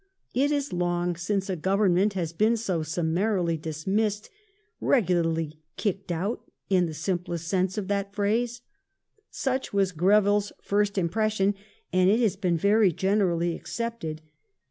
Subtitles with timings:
[0.33, 4.31] "It is long since a Government has been so summarily dismissed,
[4.81, 8.61] regulai'ly kicked out in the simplest sense of that phrase." ^
[9.29, 11.53] Such was Greville's first impression,
[11.93, 14.23] and it has been very generally accepted.